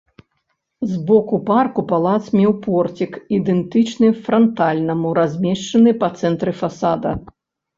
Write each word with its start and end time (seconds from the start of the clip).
З 0.91 0.95
боку 1.09 1.35
парку 1.49 1.83
палац 1.91 2.21
меў 2.39 2.55
порцік, 2.65 3.13
ідэнтычны 3.39 4.07
франтальнаму, 4.25 5.07
размешчаны 5.21 5.91
па 6.01 6.07
цэнтры 6.23 6.51
фасада. 6.65 7.11